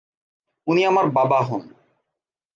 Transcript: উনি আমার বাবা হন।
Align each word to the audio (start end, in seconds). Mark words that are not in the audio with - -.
উনি 0.67 0.81
আমার 0.85 1.05
বাবা 1.09 1.39
হন। 1.41 1.63